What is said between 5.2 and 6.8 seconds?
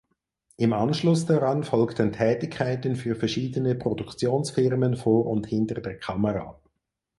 und hinter der Kamera.